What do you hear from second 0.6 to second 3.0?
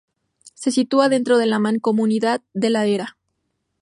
sitúa dentro de la mancomunidad de La